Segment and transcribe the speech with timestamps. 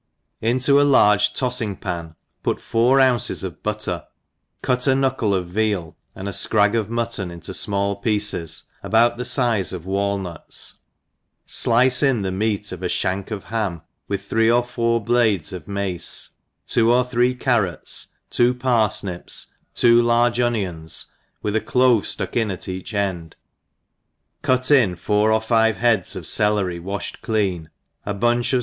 [0.41, 4.03] INTO a large toffing pan put four ounces of butter,
[4.63, 9.23] cut a knuckle of veal, and a fcrag of mutton into fmall pieces, about the
[9.23, 10.79] fize of walnuts;
[11.47, 15.67] flice in the meat of a (hank of ham, with three or four blades of
[15.67, 16.31] mace,
[16.67, 21.05] two or three carrots, two parfnips, two large onions,
[21.43, 23.35] with a clove (luck in at each end,
[24.41, 27.69] cut in four or five heads of celery waihed clean,
[28.03, 28.59] a bunch of.